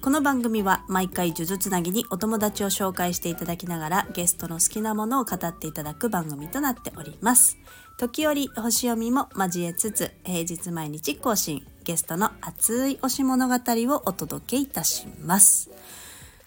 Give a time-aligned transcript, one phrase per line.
[0.00, 7.58] この番組は毎回呪術つなぎにお友達を紹介していただきながらゲストの好きなものを語っていただく番組となっております。
[7.98, 15.68] 時折星読みも交えつつ平日毎日更新ゲストの熱い推し物語をお届けいたします。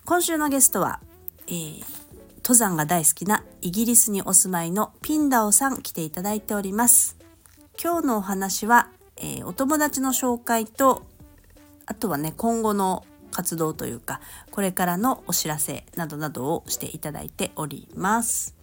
[0.06, 1.02] 今週のゲストは、
[1.48, 2.02] えー
[2.44, 7.16] 登山が大好きなイギリスにお住まいのピンダオさん来ていただいております。
[7.82, 11.04] 今日のお話は、えー、お友達の紹介と
[11.86, 14.22] あとはね今後の活動というか
[14.52, 18.56] これからのお知らせなどなどをしていただいております。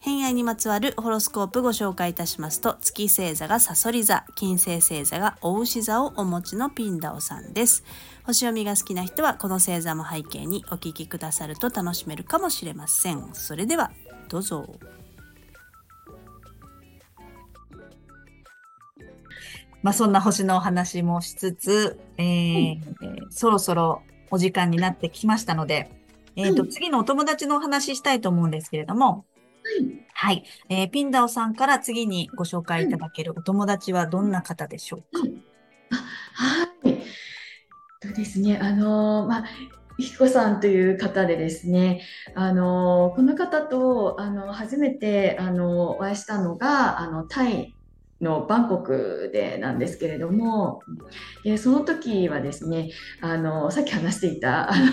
[0.00, 7.84] 偏愛にまつわるホロスコープご紹介いたしますと月星座がサソリ座金星星座がお牛座をお持ちのピンダオさんです。
[8.24, 13.30] 星読みが好きな人はこの星座も背景にお聞きくださると楽しめるかもしれません。
[13.32, 13.92] それでは
[14.28, 14.74] どうぞ。
[19.82, 25.90] まあそんな星のお話もしつつ、えー、うん、そろそろお時間になってきましたので、
[26.36, 29.24] えーと、うん、次のお友達のお話したいと思うんですけれども、
[30.14, 35.06] はい、えー、ピンダオさんから次にご紹介いただけるお友達はどんな方でしょうか？
[35.22, 35.42] うん、
[36.32, 37.02] はい。
[38.02, 38.58] そうですね。
[38.58, 39.44] あのまあ。
[39.98, 42.00] ひこさんという方でですね、
[42.34, 47.74] あのこの方とあの初めてあのお会いしたのがあのタイ
[48.22, 50.80] のバンコクでなんですけれども
[51.42, 54.86] でその時はですねあのさっき話していたあの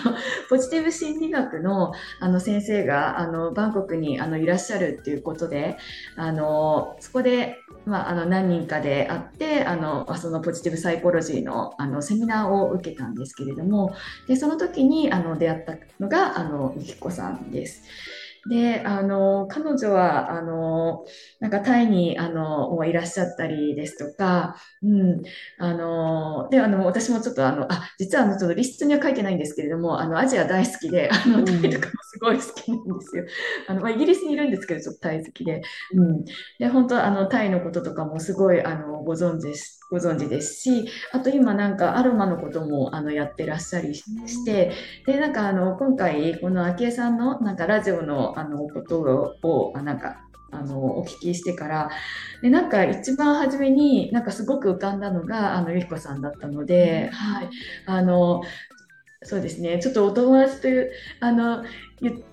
[0.50, 5.78] ポジティブ心理学のあの先生があのバンコクにあのいらっしゃるっていうことで
[6.16, 13.94] あのそこで、まあ、あの何人かで会ってあのそのポジティブサイコロジーのあのセミナーを受けたんですけれども
[14.28, 17.84] でその時にあの出会ったのがあのゆきこさんです。
[18.46, 21.06] で、あの、彼女は、あの、
[21.40, 25.22] なんかタイに、あの、もういらっしゃったりですとか、うん、
[25.58, 33.26] あの、で、あの、私もちょっと、あの、あ、実は、あの、ちょっとリストには書いてないんですけれども、あの、アジア大好きで、あの、タイとかもすごい好きなんですよ。
[33.68, 35.62] あの、まあ、イギリスにいるんですけど、ちょっとタイ好きで、
[35.94, 36.24] うん。
[36.60, 39.79] で、本当、あの、タイのこととかもすごい、あの、ご存知です。
[39.90, 44.72] ご存知ですし、あと今なんかアロマのこともあのやってらっしゃりして、
[45.06, 49.02] で、なんかあの今回この昭恵さんのなんかラジオのあのこと
[49.42, 50.18] をなんか
[50.52, 51.90] あのお聞きしてから
[52.42, 57.50] でなんか一番初めになんかすごく浮かんだのがあのゆきこさんだったので、うん、はい。
[57.86, 58.42] あの
[59.22, 59.80] そうですね。
[59.80, 61.64] ちょっとお友達というあの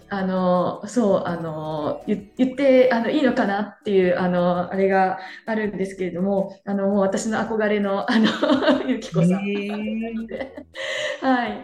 [0.08, 9.30] あのそうあの言ってあのいいのかなっていうあのあれがあるんですけれどもあのもう私の憧れのあのゆきこさん、
[11.20, 11.62] はい。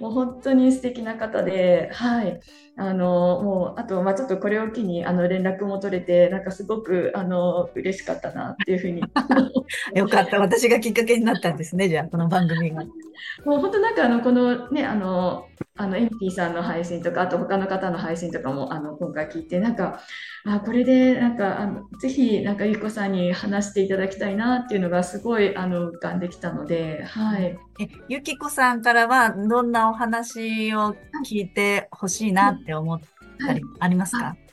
[0.00, 2.40] もう本当に素敵な方ではい。
[2.76, 9.02] あのもうあと、まあ、ちょっとこれを機にあの連絡も取れてなんかすごくあの嬉しかったなっていうふうに。
[9.94, 10.40] よかった。
[10.40, 12.82] 私がきっかけになったんですねじゃあこの番組が。
[13.44, 15.46] もう本当なんかあのこのねあの
[15.76, 20.00] あのエンティさんの配信とかあと他の方の配信とかもあの今回聞いてなんか
[20.46, 27.58] あこれでなんかあのぜひなんかゆうこさんに話していただきたいなっていうのがすごいあの浮かんできたので、はい。
[27.80, 30.94] えゆきこさんからはどんなお話を
[31.26, 33.00] 聞いてほしいなって思っ
[33.44, 34.43] たりありますか、はいはい、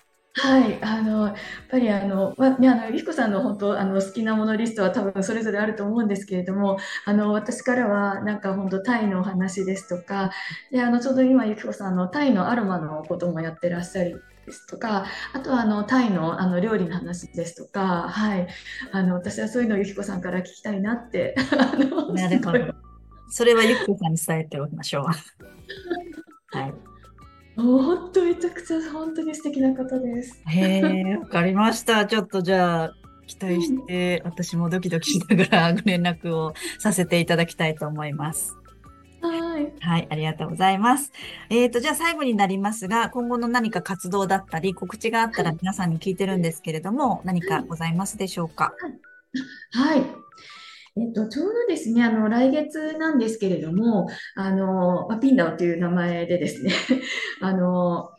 [0.82, 1.36] あの、やっ
[1.70, 10.32] ぱりあの、ま、ね、あの、ゆきこさんの本当、あの、好きなものリストは多分それぞれあると思うんですけれども、あの、私からは、なんか本当、タイのお話ですとか、
[10.72, 18.48] で、あの、ちょうど今、ゆきこさんのタイのアロマのこともやってらっしゃるですとか、あとはあのタイのあの料理の話ですとか、はい、
[18.92, 21.36] あの私はそういうのをゆきこさんから聞きたいなって。
[22.14, 22.60] なるほど。
[23.30, 25.51] それはゆきこさんに伝えておきましょう。
[27.62, 30.42] 本当めちゃくちゃ本当に素敵な方です。
[30.48, 32.06] へえ、 わかりました。
[32.06, 32.96] ちょっとじゃあ
[33.28, 38.56] 期待して、私もドキドキしながらご連絡をさせていただきたいと思います。
[39.22, 39.72] はい。
[39.80, 41.12] はい、ありがとうございます。
[41.50, 48.74] えっ、ー、と、じゃあ最後になりますが、今後の何か活動だったり、告知があったら皆さんに聞いてるんですけれども、何かございますでしょうか？
[49.74, 50.04] はい。
[50.98, 56.72] えっと、ちょうどですね、あの、来月なんですけれども、あの、まあ、ピンダオという名前でですね、
[57.42, 58.10] あの、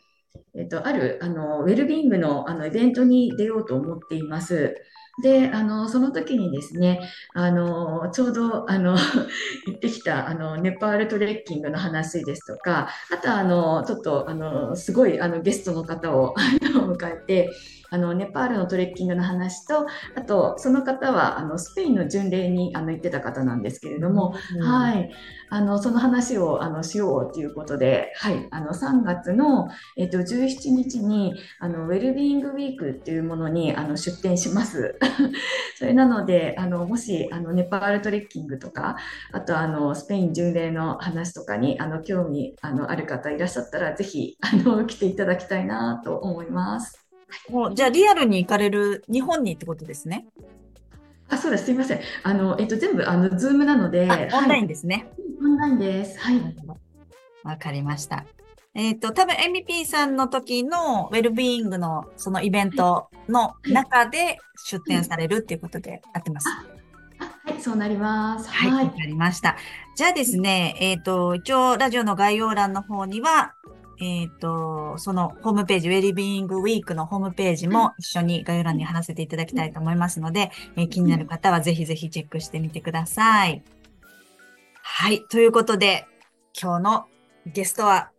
[0.56, 4.74] えっと、ある、あの、ウェルビングの、あの、イベントに出ようと思っています。
[5.22, 7.00] で、あの、その時にですね、
[7.34, 8.96] あの、ちょうど、あの、
[9.66, 16.34] 行ってきた、あの、ネパールトレッキングの話ですとか、あと、あの、ちょっと、あの、すごい、あの、ゲストの方を、
[16.74, 17.50] 迎えて、
[17.92, 25.10] あの、ネパールのトレッキングの話と、あと、その方は、あの、スペインの巡礼に、あの、行ってた方なんですけれども、うんはい。
[25.50, 28.48] あの、その話を、あの、しようということで、はい。
[28.50, 29.68] あの、3月の、
[29.98, 34.98] えっと、17日に、あの、ウェルビーイングウィークっていうものに、あの、出展します。
[35.78, 38.96] それなので、あの、もし、あの、ネパールトレッキングとか、
[39.32, 47.11] あと、あの、スペイン巡礼の話とかに、あの、興味、あの、ある方いらっしゃったら、ぜひ、あの、来ていただきたいなと思います。
[47.50, 50.26] もう、じゃあリアルに行かれる日本にってことですね。
[51.28, 51.66] あ、そうです。
[51.66, 52.00] すみません。
[52.22, 54.66] あの、えっと、全部、あの、ズームなので、あオンラインはい。
[54.66, 55.08] ですね。
[55.40, 56.18] オンラインです。
[56.20, 56.40] はい。
[57.42, 58.24] わかりました。
[58.74, 66.48] えっと、多分、エミピーさんの時のウェルビーイングのそのイベントの中で出展されるっていうことで合ってます。
[67.18, 68.48] あ、はい、そうなります。
[68.48, 68.84] はい、はい。
[68.86, 69.56] わかりました。
[69.94, 73.54] じゃあですね、えっと、一応、ラジオの概要欄の方には、
[74.04, 83.62] えっと、そのホームページ、ウェルビーイングウィークのホームページも一緒に概要欄に貼らせていただきたいと思いますので、えー気になる方はぜひぜひチェックしてみてください。
[84.82, 85.22] はい。
[85.28, 86.06] ということで、
[86.60, 87.06] 今日の
[87.46, 88.10] ゲストは、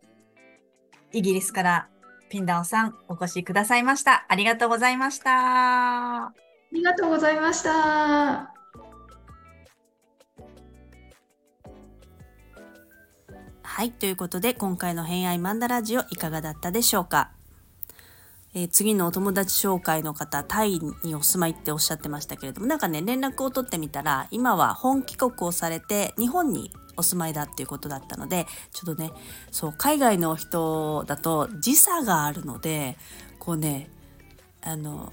[1.12, 1.90] イギリスから
[2.30, 4.26] ピンダオさんお越しくださいました。
[4.30, 6.28] ありがとうございました。
[6.28, 6.34] あ
[6.72, 8.63] りがとうございました。
[13.76, 13.92] はい。
[13.92, 17.32] ということで、今回の偏愛マンダラジオいかがだったでしょうか？
[18.54, 29.12] えー次のお友達紹介の方、タイにお住まいっておっしゃってましたけれども、なんかね、連絡を取ってみたら、今は本帰国をされて、日本にお住まいだっていうことだったので、ちょっとね、
[29.50, 32.96] そう、海外の人だと時差があるので、
[33.40, 33.90] こうね、
[34.62, 35.12] あの、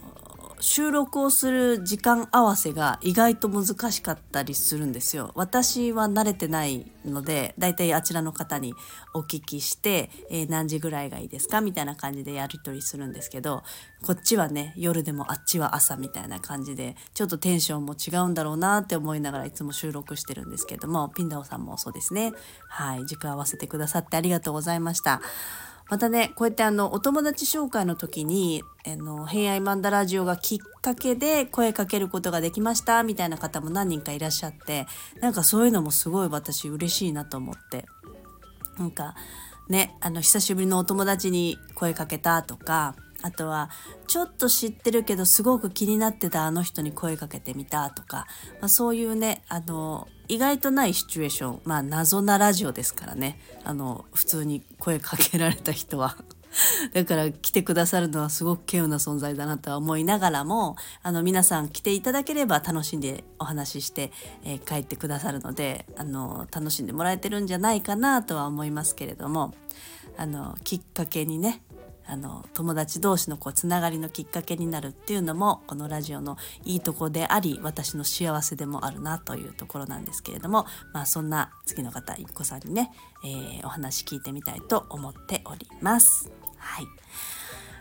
[0.60, 5.32] 収録をする時間合わせが意外と難しかったりするんですよ。
[5.34, 8.74] 私は慣れてないので、だいたいあちらの方に
[9.14, 13.62] お聞きして、えー何時ぐらいがいいですかみたいな感じでやり取りするんですけど、
[14.02, 22.32] こっちはね、夜でもあっちは朝みたいな感じで、ちょっとテンションも違うんだろうなって思いながらいつも収録してるんですけども、ピンダオさんもそうですね。
[22.68, 25.22] はい、時間合わせてくださってありがとうございました。
[25.90, 34.86] またね、こうやってあの、お友達紹介の時に、あの、平愛マンダラジオがきっかけで声かけることができました、みたいな方も何人かいらっしゃって、
[35.20, 37.86] なんかそういうのもすごい私嬉しいなと思って。
[38.80, 39.14] なんか
[39.68, 43.70] ねあの久しぶりのお友達に声かけたとかあとは
[44.08, 48.26] ちょっと知ってるけどすごく気になってたあの人に声かけてみたとか、
[48.60, 56.16] まあ、そういうねあの意外とないシチュエーションまあ謎なラジオですからねあの普通に声かけられた人は。
[56.94, 64.10] だから来てくださるのはすごく稀有な存在だなとは思いながらもあの皆さん来ていただければ楽しんでお話しして、
[64.42, 69.54] えー帰ってくださるのであの楽しんでもらえてるんじゃないかなとは思いますけれども
[70.16, 71.62] あのきっかけにね
[72.06, 82.90] あの友達同士のこうつながりのきっかけになるっていうのもこのラジオのいいとこであり私の幸せでもあるなというところなんですけれどもまあそんな次の方いっこさんにね、
[83.24, 86.30] えーお話聞いてみたいと思っております。
[86.56, 86.86] はい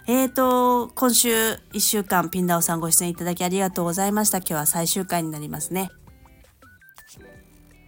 [0.07, 1.29] えーと、今週
[1.73, 4.39] 1週間ピンダオさんご出演いただきありがとうございました。
[4.39, 5.91] 今日は最終回になりますね。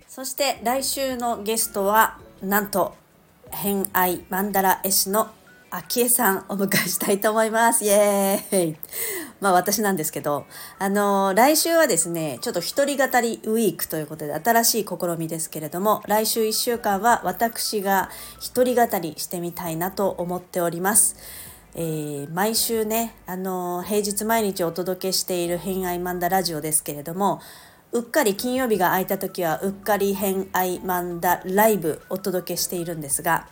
[0.08, 2.96] そして来週のゲストはなんと
[3.50, 5.32] 偏愛マンダラ絵師の
[5.74, 7.86] 昭恵さんお迎えしたいと思います。
[7.86, 8.76] イエーイ
[9.40, 10.46] まあ私なんですけど、
[10.80, 18.10] あの来週はですね、ちょっと一人語りウィークということで新しい試みですけれども、来週1週間は私が
[18.42, 21.16] 一人語りしてみたいなと思っております。
[21.74, 27.40] えー毎週ね、あの平日毎日お届けしている偏愛マンダラジオですけれども、
[27.94, 33.48] うっかり金曜日が空いた時はうっかり偏愛マンダライブお届けしているんですが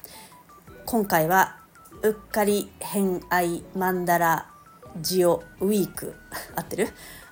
[0.85, 1.58] 今回は
[2.01, 4.47] うっかり偏愛マンダラ
[5.01, 6.15] ジオウィーク。
[6.55, 6.87] 合ってる？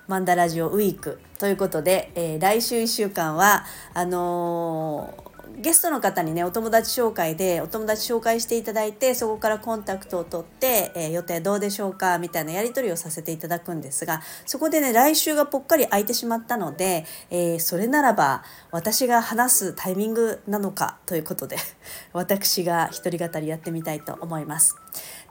[0.06, 1.20] マンダラジオウィーク。
[1.38, 5.27] ということで、えー来週1週間はあのー
[5.60, 21.56] ゲストの方にねお友達紹介でお友達紹介していただいてそこからコンタクトを取って、えー予定どうでしょうかみたいなやり取りをさせていただくんですがそこでね来週がぽっかり空いてしまったので、えーそれならば私が話すタイミングなのかということで
[22.12, 24.76] 私が一人語りやってみたいと思います。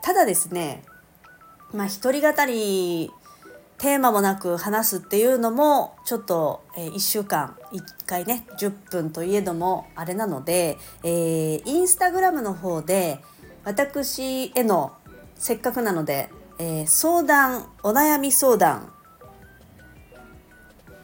[0.02, 0.82] ただですね
[1.72, 3.10] まあ一人語り
[3.78, 13.20] テーマもなく話すっていうのもちょっと、え1週間1回ね10分といえどもあれなので、えーインスタグラムの方で
[13.64, 14.92] 私への
[15.36, 18.92] せっかくなので、えー相談お悩み相談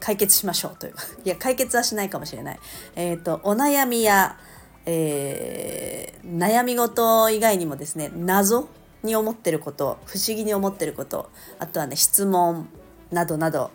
[0.01, 0.95] 解決しましょうという。
[1.25, 2.61] いや解決はしないかもしれない、
[2.97, 4.37] えーと、お悩みや、
[4.85, 8.69] えー、悩み事以外にもですね謎
[9.05, 12.69] に思ってること不思議に思ってることあとはね質問
[13.13, 13.71] などなど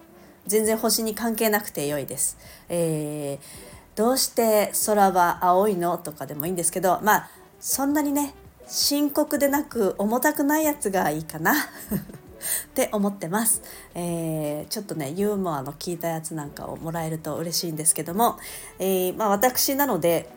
[0.47, 2.37] 全然星に関係なくて良いです。
[2.69, 8.33] えー、どうして空は青いのとかでもいいんですけどまあそんなにね
[8.67, 11.55] 深刻でなく重たくないやつがいいかな っ
[12.73, 13.61] て思ってます、
[13.95, 18.37] えー、ちょっとねユーモアの効いたやつなんかをもらえると嬉しいんですけども、
[18.79, 20.29] えー、まあ、私なので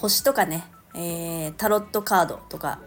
[0.00, 0.64] 星とかね、
[0.94, 2.80] えー、タロットカードとか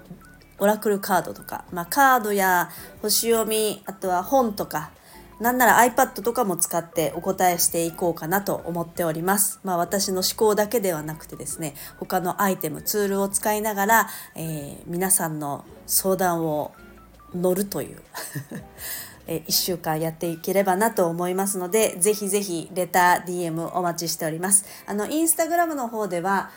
[0.59, 2.69] オラクルカードとか、まあ、カードや
[3.01, 4.91] 星読みあとは本とか
[5.39, 9.59] なんなら iPad とかも使ってお答えしていこうかなと思っております。
[9.63, 16.73] まあ私の思考だけではなくてですね、他のアイテム、ツールを使いながら、えー、皆さんの相談を
[17.33, 18.01] 乗るという
[19.27, 24.65] え1週間やっていければなと思いますので、ぜひぜひレター、DM お待ちしております。
[24.85, 26.49] あの、インスタグラムの方では、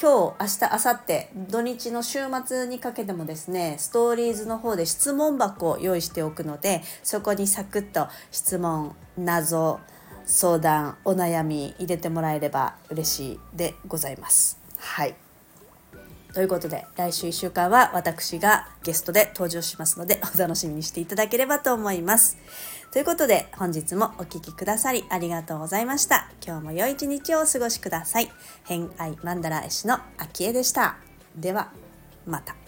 [0.00, 9.80] 今日、明日、明後日、土日の週末にかけてもですね、ストーリーズの方で質問箱を用意しておくので、そこにサクッと質問、謎、
[10.24, 14.60] 相談、お悩み入れてもらえれば嬉しいでございます。
[14.76, 15.16] はい。
[16.32, 22.36] ということで来週1週間は私がゲストで登場しますのでお楽しみにしていただければと思います。
[22.90, 26.30] ということで本日もお聴きくださりありがとうございました。
[26.44, 28.30] 今日も良い一日をお過ごしください。
[28.64, 30.96] 偏愛マンダラ絵師の秋江でした。
[31.36, 31.70] では
[32.26, 32.67] また。